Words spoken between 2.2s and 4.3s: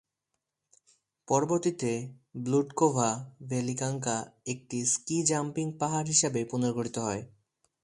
ব্লুডকোভা ভেলিকানকা